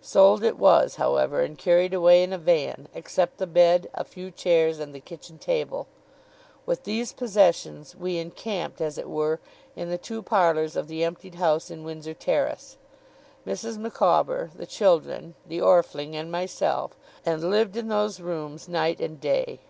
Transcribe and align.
Sold 0.00 0.42
it 0.42 0.58
was, 0.58 0.96
however, 0.96 1.40
and 1.42 1.56
carried 1.56 1.94
away 1.94 2.20
in 2.24 2.32
a 2.32 2.38
van; 2.38 2.88
except 2.92 3.38
the 3.38 3.46
bed, 3.46 3.88
a 3.94 4.02
few 4.02 4.32
chairs, 4.32 4.80
and 4.80 4.92
the 4.92 4.98
kitchen 4.98 5.38
table. 5.38 5.86
With 6.66 6.82
these 6.82 7.12
possessions 7.12 7.94
we 7.94 8.18
encamped, 8.18 8.80
as 8.80 8.98
it 8.98 9.08
were, 9.08 9.38
in 9.76 9.88
the 9.88 9.96
two 9.96 10.22
parlours 10.22 10.74
of 10.74 10.88
the 10.88 11.04
emptied 11.04 11.36
house 11.36 11.70
in 11.70 11.84
Windsor 11.84 12.14
Terrace; 12.14 12.78
Mrs. 13.46 13.78
Micawber, 13.78 14.50
the 14.56 14.66
children, 14.66 15.36
the 15.46 15.60
Orfling, 15.60 16.16
and 16.16 16.32
myself; 16.32 16.96
and 17.24 17.48
lived 17.48 17.76
in 17.76 17.86
those 17.86 18.18
rooms 18.18 18.66
night 18.68 18.98
and 19.00 19.20
day. 19.20 19.60